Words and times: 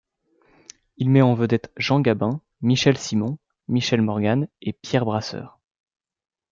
Il 0.97 1.11
met 1.11 1.21
en 1.21 1.35
vedette 1.35 1.71
Jean 1.77 1.99
Gabin, 2.01 2.41
Michel 2.61 2.97
Simon, 2.97 3.37
Michèle 3.67 4.01
Morgan 4.01 4.47
et 4.63 4.73
Pierre 4.73 5.05
Brasseur. 5.05 5.59